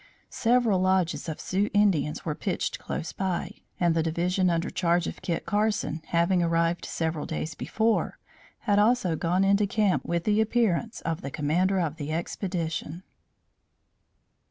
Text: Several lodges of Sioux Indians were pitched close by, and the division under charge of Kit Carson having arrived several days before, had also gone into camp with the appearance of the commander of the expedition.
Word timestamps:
Several 0.31 0.79
lodges 0.79 1.29
of 1.29 1.39
Sioux 1.39 1.69
Indians 1.75 2.25
were 2.25 2.33
pitched 2.33 2.79
close 2.79 3.13
by, 3.13 3.51
and 3.79 3.93
the 3.93 4.01
division 4.01 4.49
under 4.49 4.71
charge 4.71 5.05
of 5.05 5.21
Kit 5.21 5.45
Carson 5.45 6.01
having 6.07 6.41
arrived 6.41 6.85
several 6.85 7.27
days 7.27 7.53
before, 7.53 8.17
had 8.61 8.79
also 8.79 9.15
gone 9.15 9.43
into 9.43 9.67
camp 9.67 10.03
with 10.03 10.23
the 10.23 10.41
appearance 10.41 11.01
of 11.01 11.21
the 11.21 11.29
commander 11.29 11.79
of 11.79 11.97
the 11.97 12.11
expedition. 12.11 13.03